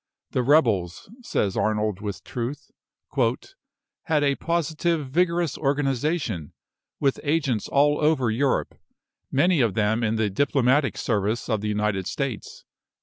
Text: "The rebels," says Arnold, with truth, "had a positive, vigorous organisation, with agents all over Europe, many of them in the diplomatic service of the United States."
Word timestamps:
"The 0.31 0.41
rebels," 0.41 1.11
says 1.21 1.55
Arnold, 1.55 2.01
with 2.01 2.23
truth, 2.23 2.71
"had 4.05 4.23
a 4.23 4.33
positive, 4.33 5.07
vigorous 5.11 5.59
organisation, 5.59 6.53
with 6.99 7.19
agents 7.21 7.67
all 7.67 7.99
over 8.01 8.31
Europe, 8.31 8.73
many 9.31 9.61
of 9.61 9.75
them 9.75 10.03
in 10.03 10.15
the 10.15 10.31
diplomatic 10.31 10.97
service 10.97 11.47
of 11.49 11.61
the 11.61 11.69
United 11.69 12.07
States." 12.07 12.65